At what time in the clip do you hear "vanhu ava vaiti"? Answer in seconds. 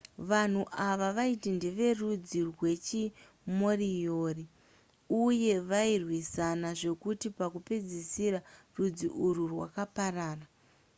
0.29-1.49